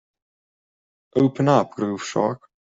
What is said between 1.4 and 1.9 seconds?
up